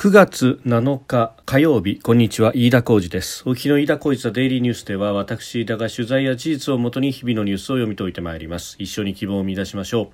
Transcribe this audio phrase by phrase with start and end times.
[0.00, 3.42] 9月7日火曜日こんにちは飯田浩二です。
[3.44, 8.76] 沖の飯田浩二ザデイリーニュースでは私飯田が取材や事実をもとに日々のニュースを読み解いてまいります。
[8.78, 10.08] 一緒に希望を見出しましょう。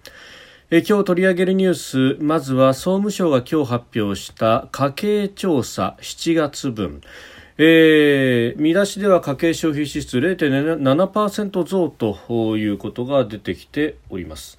[0.72, 1.74] え今日取り上げるニュー
[2.16, 7.00] スまずは総務省が今日発表した家計調査7月分。
[7.56, 14.58] えー、見出しでは家計消費支出0.7%増ということが出てきております。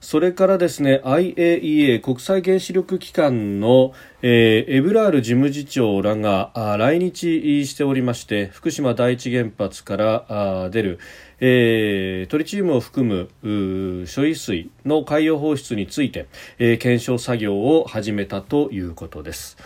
[0.00, 3.92] それからですね IAEA 国際原子力機関の、
[4.22, 10.98] えー、エブラール事務次長らが来日しておりまして福島第一原発から出る、
[11.40, 19.56] えー、トリチウムを含む処理水の海洋放出について、えー、検証作業を始めたということです。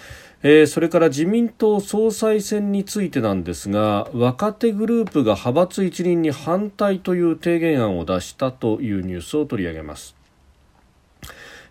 [0.44, 10.21] えー、それから自民党総裁選についてなんですが若手グループが派閥一任に反対という提言案を出したというニュースを取り上げます。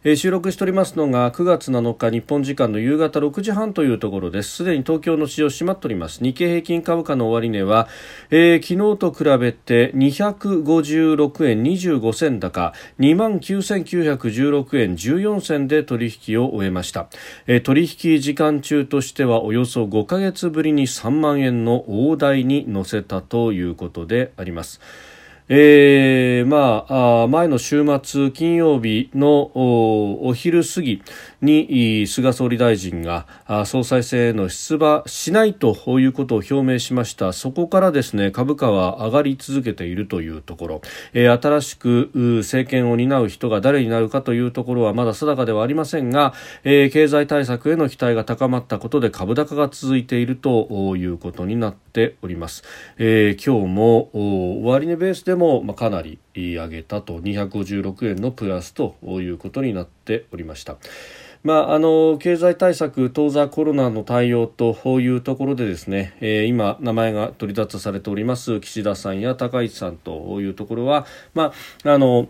[0.03, 4.49] えー、収録しておりますのが9月7日日本時間の夕方6時半というところです。
[4.49, 6.23] すでに東京の市場閉まっております。
[6.23, 7.87] 日経平均株価の終値は、
[8.31, 17.07] えー、昨日と比べて256円25銭高2万9916円14銭で取引を終えました、
[17.45, 24.81] えー、取引時間中としてはおよそ5ヶ月ぶりに3万円の大台に乗せたということであります。
[25.49, 31.03] えー、まあ、前の週末金曜日のお昼過ぎ
[31.41, 33.25] に菅総理大臣が
[33.65, 37.33] 総裁選への出馬しないということを表明しました。
[37.33, 40.81] そこからですね株価は上がり続けているというところ、
[41.13, 52.63] 新しく政権を担う人が誰になるかというところはまだ定かではありませんが、経済対策への期待が高まったことで株高が続いているということになっております、
[52.97, 54.09] えー、今日も
[54.63, 57.19] 終値ベースでも、まあ、かなり上げたと。
[57.19, 60.77] 256円のプラスということになっておりました。
[61.43, 71.51] まあ、あの経済対策、当座コロナの対応というところでですね、えー、今、名前が取り沙汰されております岸田さんや高市さんというところは、ま
[71.83, 72.29] あ、あの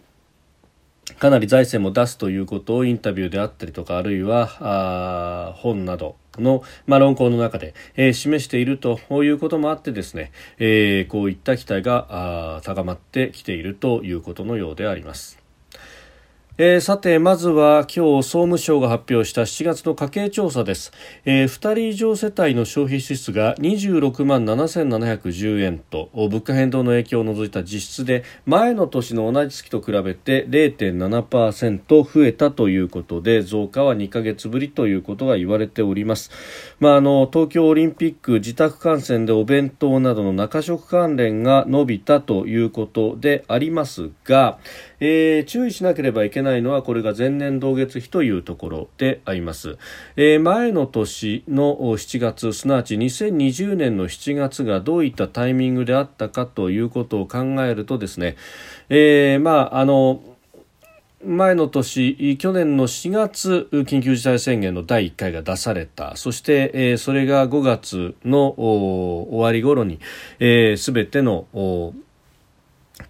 [1.19, 4.49] かなり財政も出すということをインタビューであったりとかあるいは
[5.49, 15.40] あ本などの、まあ、論考の中で、えー、示しているということもあってですね、えー、こういった期待が高まってきているということのようであります。
[16.57, 20.91] えー、さてまずは今日総務省が発表した7月の家計調査です、
[21.23, 36.31] えー、2人以上世帯の消費支出が26万7710円と物価変動の影響を除いた実質で前の年の同じ月と比べて0.7%増えたということで増加は2ヶ月ぶりということが言われております、
[36.81, 44.59] まあ、あの東京オリンピック自宅観戦でお弁当などの中食関連が伸びたということでありますが、
[45.01, 49.77] えー、注意しなければいけないのはこれが前年同月比というところであります、
[50.15, 58.37] えー、前の年の7月すなわち2020年の7月がどういったタイミングであったかということを考えるとですね、
[58.89, 60.21] えー、まああの
[61.23, 66.15] 前の年、去年の4月、緊急事態宣言の第1回が出された。
[66.15, 70.01] そして、えー、それが5月の終わり頃に、す、
[70.39, 71.45] えー、べ、ての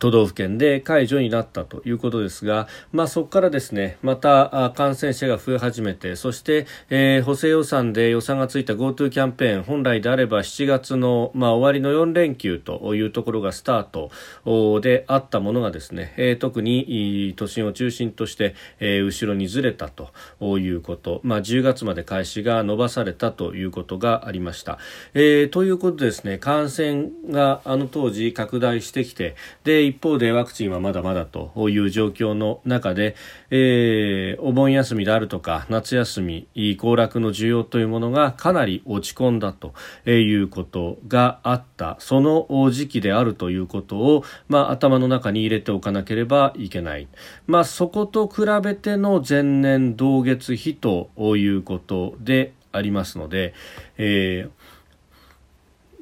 [0.01, 20.09] 都道府県で解除になったということですが、まあ、そこからですねまた感染者が増え始めてそして、えー、補正予算で予算がついた GoTo キャンペーン本来であれば7月の、まあ、終わりの4連休というところがスタートであったものがですね、えー、特に都心を中心として、えー、後ろにずれたと
[20.57, 24.79] いうこと、まあ、10月まで開始が延ばされたということがありました。
[25.13, 33.15] えー、ということでですね感染があの当時拡大してきてで一方でワクチンはまだまだという状況の中で、
[33.49, 39.73] えー、お盆休みであるとか夏休み行楽の需要というものがかなり落ち込んだと
[40.09, 41.97] いうことがあった。
[41.99, 47.07] その時期であるということを、まあ、頭の中に入れておかなければいけない、
[47.47, 53.53] まあ、そこと比べての前年同月比ということでありますので、
[53.97, 54.60] えー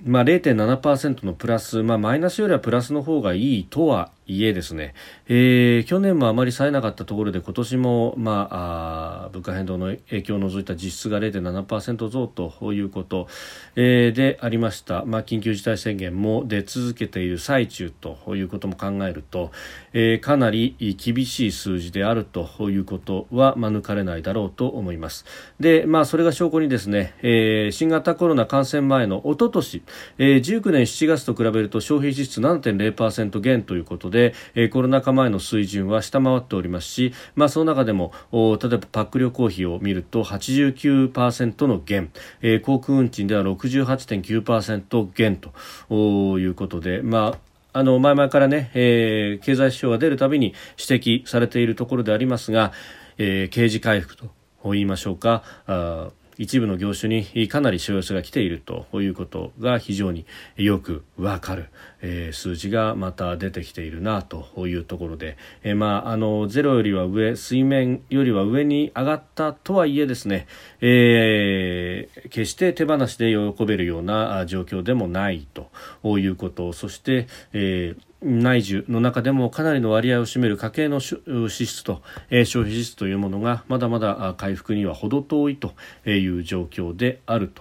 [0.06, 4.94] まあ、0.7%のプラス、まあ、マイナスよりはプラスの方がいいとはいえですね、
[5.28, 13.28] えー、去年もあまり冴えなかったところで今年も、まあ、あ物価変動の影響を除いた実質が0.7%増ということ、
[13.76, 19.52] えー、でありました、まあ、緊急事態宣言も出続けている最中ということも考えると、
[19.94, 25.26] えー、かなり厳しい数字であるということは免れないだろうと思います。
[25.60, 29.82] で、まあ、それが証拠にですね、えー、新型コロナ感染前のおととし、
[30.20, 42.12] えー、19年7月と比べると消費支出7.0%減ということでで、えー、コロナ禍前の水準は下回っておりますし、まあ、その中でも例えばパック旅行費を見ると89%の減、
[42.42, 50.56] えー、航空運賃では68.9%減ということで、まああの前々からね、えー、経済指標が出るたびに
[50.90, 52.74] 指摘されているところでありますが、
[53.20, 54.26] えー、刑事回復と
[54.66, 55.44] 言いましょうか。
[55.68, 60.26] あ一部の業種にかなりしわ寄せが来ているということが非常に
[60.56, 61.68] よくわかる、
[62.02, 70.48] えー、数字がまた出てきているなというところで、えー、まああのゼロよりは上水面よりは上に上がったとはいえですね、
[70.80, 75.70] えー、決して手放しで喜べるような状況でもないと
[76.18, 85.74] いうことそして、えー内需の中でもかなりの割合を占める家計の支出と、消費支出というものがまだまだ回復には程遠いと
[86.06, 87.52] いう状況である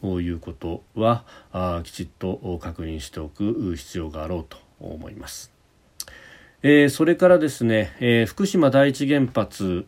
[0.00, 1.24] ということは
[1.84, 5.52] きちっと確認しておく必要があろうと思います。
[6.64, 9.86] えー、それからですね、えー、福島第一原発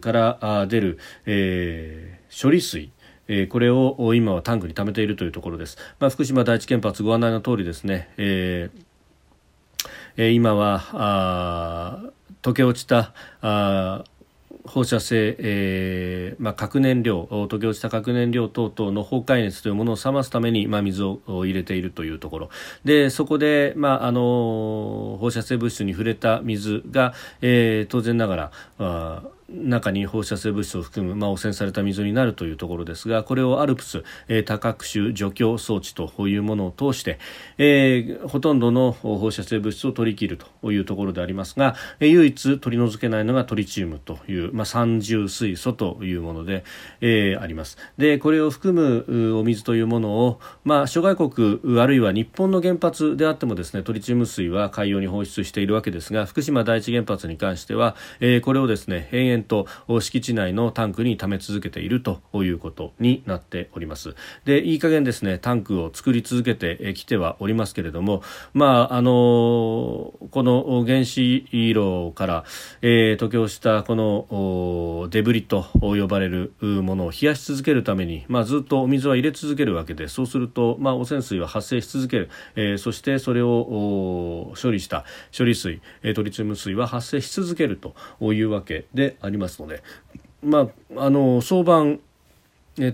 [0.00, 2.90] から出る、えー、処理水
[3.26, 5.78] えー、これを今はタンクに貯めているというところです。
[5.98, 8.93] まあ、福島第一原発ご案内の通りですね、えー
[10.16, 12.02] えー、今はあ
[12.42, 14.04] 溶け落ちたあ
[14.66, 22.50] 放射性、えーまあ、核燃料溶け落ちた核燃料等々の崩壊熱というものを冷ますために、まあ、水を入れているというところ。
[22.84, 27.12] でそこで、まあ、あの放射性物質に触れた水が、
[27.42, 37.18] えー、当然ながらあ中に放射性物質を含む、まあ、汚染された水になるというところですがこれをアルプス、えー、多角種除去装置というものを通して、
[37.58, 46.64] えー、ほとんどの放射性物質を取り切るというところでありますが、えー、唯一取り除けないのがトリチウムという、まあ、三重水素というもので、
[47.00, 47.76] えー、あります。
[47.98, 59.66] でこれを含むお水というものを、まあ、諸外国あるいは日本の原発であってもですねトリチウム水は海洋に放出しているわけですが福島第一原発に関しては、えー、これをですね延々と
[60.00, 64.14] 敷地内のタンクに溜め続けているということになっております。
[64.44, 68.22] でいい加減ですねタンクを作り続けてきてはおりますけれども
[68.52, 72.44] まああのこの原子炉から、
[72.82, 85.04] えー、溶け落ちたこのデブリと呼ばれるものを冷やし続けるために、まあ、ずっとお水は入れ続けるわけでそうすると、まあ、汚染水は発生し続ける、えー、そしてそれを処理した
[85.36, 87.94] 処理水、え、トリチウム水は発生し続けると
[88.32, 89.82] いうわけでありますので、
[90.42, 92.00] まあ、あの早晩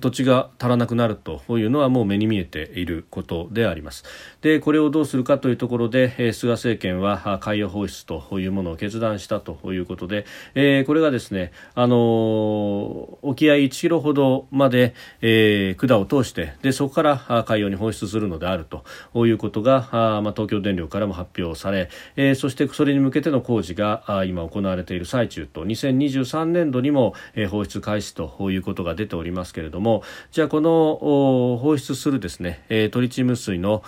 [0.00, 4.04] 土地が足らなくなるというのはもう目に見えていることであります。
[4.42, 10.24] でこれをどうするかというところで菅政権は海洋放出というものを決断したということで、
[10.86, 14.94] これがですねあの沖合1キロほどまで、
[15.78, 18.84] 管を通してでそこから海洋に放出するのであると
[19.26, 19.82] いうことが、
[20.34, 21.88] 東京電力からも発表され、
[22.34, 27.14] そしてそれに向けての工事が今行われている最中と2023年度にも、
[27.50, 30.02] 放出開始ということが出ておりますけれどれども
[30.32, 33.82] じゃあこの放出するですね、トリチウム水の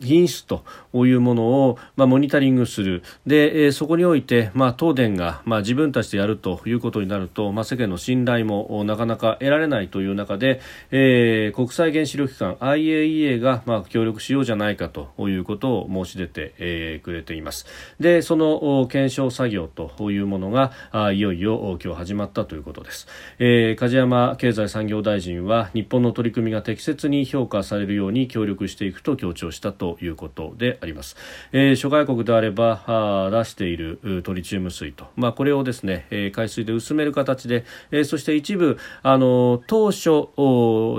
[0.00, 0.64] 品質と
[0.94, 3.02] いうものを、まあ、モニタリングする。
[3.26, 10.60] で、えー、そこにおいて、まあ、東電が、まあ、自分たちでやるということになると、まあ、世間の信頼もなかなか得られないという中で、
[10.90, 17.66] えー、国際原子力機関 IAEA が、まあ、協力しようじゃないかということを申し出て、えー、くれています。
[18.00, 23.06] でその検証作業というものがあいよいよ今日始まったということです、
[23.38, 31.14] えー、梶山経済産業大臣は日本の取り組みが適切に評価されるように協力していくと強調したとということであります、
[31.52, 40.32] えー、諸外国であればあ出しているトリチウム水と、まあ、これをですね、えー、海水で薄める形で、えー、そして一部あの当初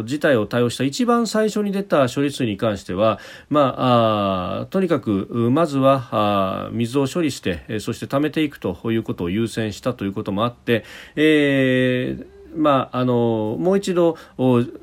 [0.08, 10.84] 事態を対応した一番最初に出た処理水に関しては、まあ、あとにかくまずはあ水を処理して、そして貯めていくということを優先したということもあって、
[11.16, 14.18] えーまあ、あのもう一度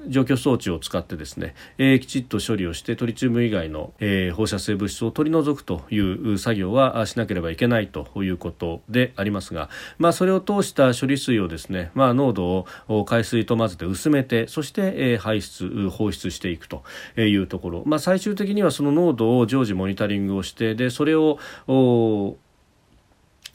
[0.09, 16.83] 除去装置を使ってですね、えー、きちっと処理をしてトリチウム以外の、えー、放射性物質を取り除くという作業はしなければいけないということでありますが、まあ、それを通した処理水をですね、まあ、濃度を海水と混ぜて薄めてそして、えー、排出放出していくと
[17.17, 21.39] いうところ、まあ、最終的にはその濃度を常時モニタリングをしてでそれを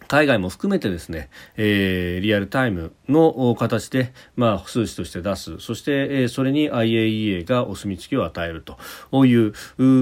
[0.07, 5.59] 海外も含めてですね、えー、リアルタイムの形で、まあ、数値として出す。
[5.59, 9.53] そして、えー、それに IAEA がお墨付きを与えるという、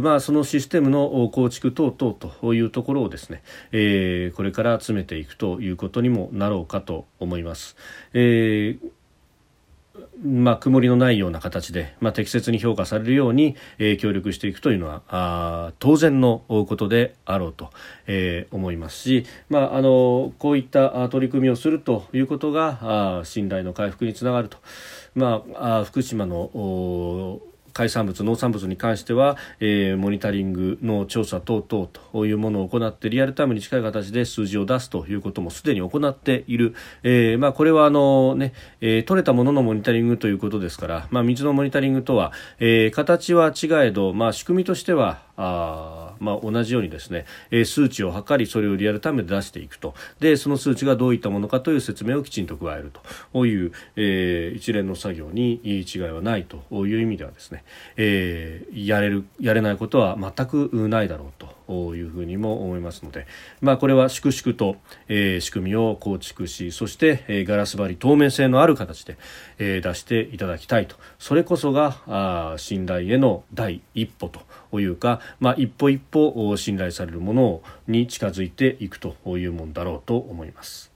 [0.02, 7.76] まあ、そのシステムの構築等々というところをですね、えー、これから詰めていくということにもなろうかと思います。
[8.14, 8.95] えー
[10.24, 17.70] まあ、曇りのないような形で、まあ、適切に評価されるように、えー、協力していくというのはあ当然のことであろうと、
[18.08, 24.58] えー、思いますし、まあ、あのこういった取り組みをするということがあ信頼の回復につながると、
[25.14, 27.40] まあ、あ福島の
[27.76, 49.94] 海産物、農産物に関しては、えー、モニタリングの調査等々というものを行ってリアルタイムに近い形で数字を出すということもすでに行っている、えー、まあ、これはあの、ねえー、取れたもののモニタリングということですから、まあ、水のモニタリングとは、え形は違えど、まあ、仕組みとしてはあまあ、同じようにですね、えー、数値を測りそれをリアルタイムで出していくと。
[50.20, 52.92] でその数値がどういったものかという説明をきちんと加える
[53.34, 53.46] と。
[53.46, 57.64] いう、えー、一連の作業に違いはないという意味ではですね、
[57.98, 61.56] えー、やれるやれないことは全くないだろうと。
[61.70, 63.28] いうふうにも思いますので、
[63.62, 69.18] まあ、これは粛々と、えー、仕組みを構築しそして、えー、ガラス張り透明性のある形で、
[69.58, 80.95] えー、出していただきたいとそれこそがあ信頼への第一歩というか、まあ、一歩一歩信頼されるものに近づいていくというものだろうと思います。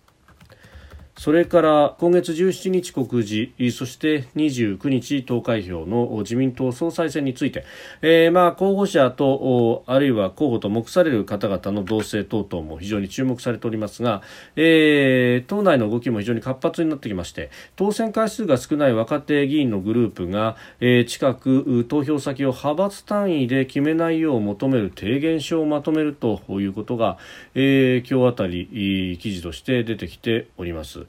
[1.19, 7.65] それから今月17日告示そして29日投開票の自民党総裁選について、
[8.01, 14.21] えー、まあ候補者とあるいは候補と目される方々の動静等々も非常に注目されておりますが、
[14.55, 27.17] えー、党内の動きも非常に活発になってきまして当選回数が少ない若手議員のグループが、えー、近く投票先を派閥単位で決めないよう求める提言書をまとめるということが、
[27.55, 31.08] えー、今日あたり記事として出てきております。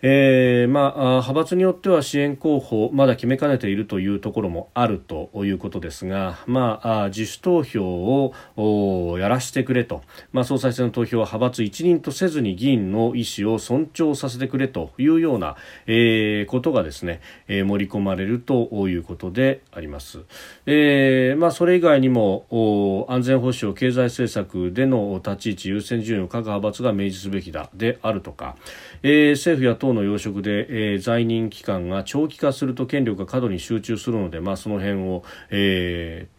[0.00, 20.20] えー、まあ、派閥によっては支援候補まだ決めかねているというところもあるということですが、まあ、自主投票をやらせてくれと、まあ、総裁選の投票は派閥一任とせずに議員の意思を尊重させてくれというような、えー、ことがですね、えー、盛り込まれるということであります。
[20.66, 28.56] えーまあ、それ以外にも安全保障経済政策での立ち位置優先順位を各派閥が明示すべきだであるとか、
[29.02, 36.37] えー、政府や党党の要職で、えー、在任期間が長期化すると権力が過度に集中するので、まあ、その辺を、えー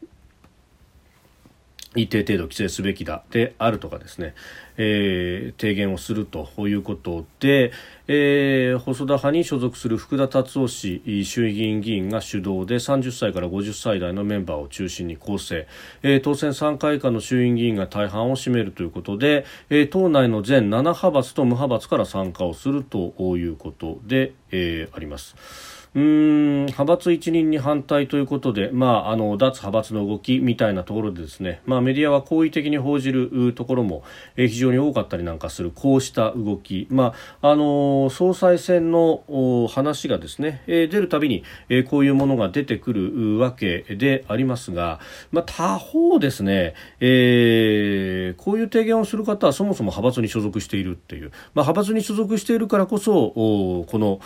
[1.95, 4.35] 一定程度規制すべきだであるとかですね、
[4.77, 7.71] えー、提言をするということで、
[8.07, 15.67] えー、細田派に所属する福田達夫氏衆議院議員が主導で30歳から50歳代のメンバーを中心に構成、
[16.03, 25.78] えー、当選3回以下の衆院議員が大半を占めるということで、えー、党内の全7派閥と無派閥から参加をするということで、えー、あります。
[25.95, 34.03] うん派閥一任に反対ということで、まあ、あの脱派閥の動きみたいなところでですね、まあ、メディアは好意的に報じるところも、
[34.35, 39.23] 非常に多かったりなんかするこうした動き、まああの総裁選の
[39.69, 41.43] 話がですね、出るたびに、
[41.89, 44.99] こういうものが出てくるわけでありますが、
[45.31, 54.19] まあ、他方ですね、えー、こういう提言をする方はそもそも派閥に所属しているっていう、まあ、派閥に所属しているからこそこの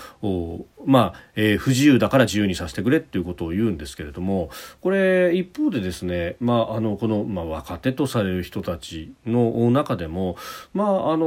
[0.85, 4.49] まあえー、不自由だから自由にさせてくれっていうことを言うんですけれども
[4.81, 10.35] これ一方でですね、まあ、あのこの、まあ、若手とされる人たちの中でも、
[10.73, 11.25] まあ、あの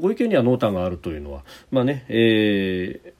[0.00, 3.17] ご意見には濃淡があるというのは、まあねえー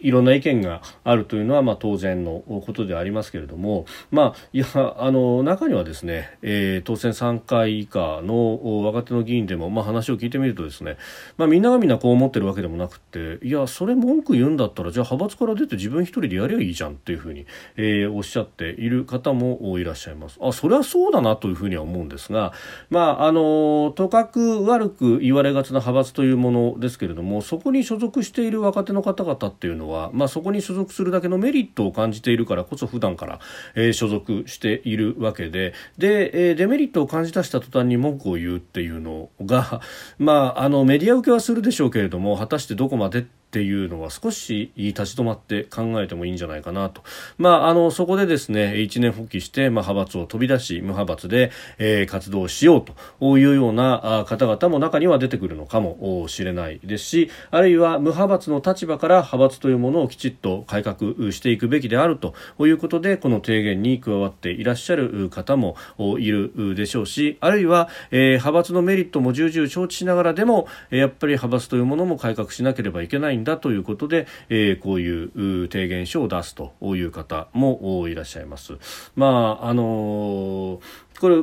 [0.00, 10.96] いろんな意見があるというのはまあ当然のことでありますけれども、まあ、いやあの中にはですね、えー、当選3回以下の若手の議員でも、まあ、話を聞いてみるとですね、
[11.36, 20.38] まあ、みんながみんなこう思ってるわけでもなくていやそれ文句言うんだったらじゃあ派閥から出て自分一人でやりゃいいじゃんっていうふうに、えー、おっしゃっている方もいらっしゃいます。
[20.40, 22.52] あそれはそうだなというふうには思うんですが、
[22.90, 33.40] まあ、あのとかく悪く言われがちな派閥というものですけれどもそこに所属している若手の方々っていうのは、まあ、そこに所属するだけのメリットを感じているからこそ普段から、
[33.74, 35.74] えー、所属しているわけで。
[35.96, 39.80] で、えー、デメリットを感じ出した途端に文句を言うっていうのが、
[40.18, 47.02] まあ、あのメディア受けはするでしょうけれども果たしてどこまでってていうのは少し立ち止まって考えてもいいんじゃないかなと。
[47.38, 52.84] まあ、あの、そこでですね、一年発起して、まあ、派閥を飛び出し、無派閥で、えー、活動しよう
[53.20, 65.76] というような方々も中には出てくるのかもしれないですし、あるいは無派閥の立場から派閥というものをきちっと改革していくべきであるということで、この提言に加わっていらっしゃる方も
[66.18, 78.74] いるでしょうし、あるいは、えー、派閥のメリットも重々承知しながらでも、やっぱり派閥というものも改革しなければいけないんだということで、えー、こういう提言書を出すという方もいらっしゃいます。
[79.16, 81.42] まああのー、これ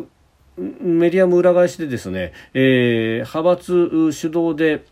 [0.58, 4.86] メディアも裏返しでですね、えー、派閥主導で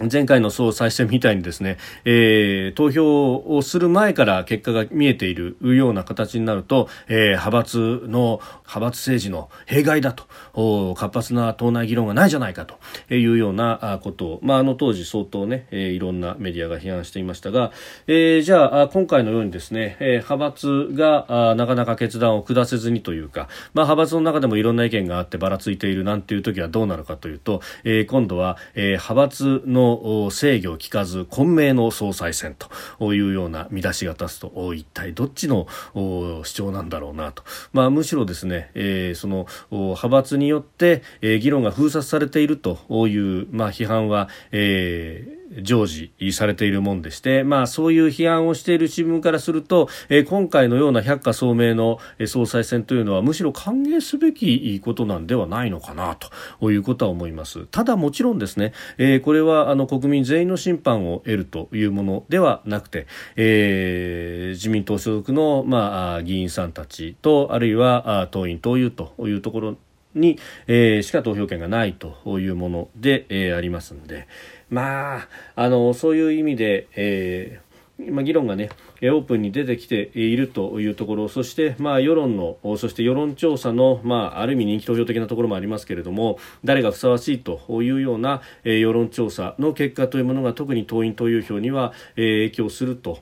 [0.00, 12.78] 前回の総裁選みたいにですね、えー、投票をする前から結果が見えているような形になると、えー、派閥の派閥政治の弊害だと活発な党内議論がないじゃないかと
[13.12, 17.72] いうようなことを、まあ、あの当時相当ね、えー、いろんなメディアが批判していましたが、
[18.06, 29.87] えー、じゃあ今回のようにですね、えー、派閥があなかなか決断を下せずにというか、まあ、派閥の中でもいろんな意見があってばらついているなんていう時はどうなるかというと、えー、今度は、えー、派閥の
[30.30, 32.56] 制御を聞かず混迷の総裁選
[32.98, 37.42] というような見出しが立つと一体どっちの主張なんだろうなと、
[37.72, 42.78] まあ、むしろですね、えー、その派閥によって、えー、議論が封殺されていると
[43.08, 56.16] いう、まあ、批判は、えー常時されているもんでして、まあ、そういう批判をしている新聞からすると、えー、今回のような百花聡明の総裁選というのはむしろ歓迎すべきことなんではないのかな
[56.60, 69.76] ということは思いますただもちろんですね、えー、これはあの国民全員の審判を得るというものではなくて、えー、自民党所属の、まあ、議員さんたちとあるいは党員党友というところ
[70.14, 74.26] に、えー、しか投票権がないというもので、ありますので。
[74.70, 78.70] まあ、あの、そういう意味で、えー、まあ、議論がね、
[79.02, 93.20] オープンに出てきているというところ、そして、まあ、世論の、そして世論調査の、まあ、ある意味人気投票的なところもありますけれども、誰がふさわしいというような、えー、世論調査の結果というものが特に党員党友票には、えー、影響すると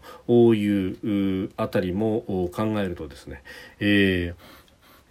[0.55, 3.43] いうあたりも考えるとですね、
[3.81, 4.55] えー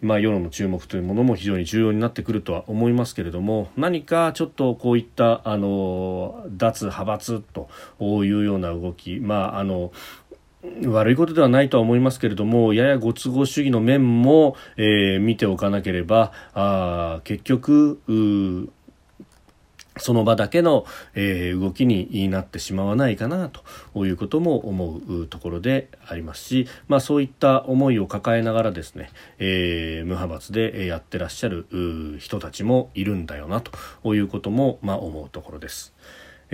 [0.01, 7.69] まあ、世論の注目というものも非常に重要になってくるとは思いますけれども何かちょっとこういったあの脱派閥と
[8.01, 9.91] いうような動き、まあ、あの
[10.85, 17.99] 悪いことではないとは思いますけれどもややご都合主義の面も、えー、見ておかなければあ結局
[19.97, 29.09] その場だけの、えー、動きになってしまわないかなということも思うところでありますし、まあ、そういった思いを抱えながらですね、
[29.39, 31.65] えー、無派閥でやってらっしゃる
[32.19, 35.93] 人たちもいるんだよなということも、まあ、思うところです。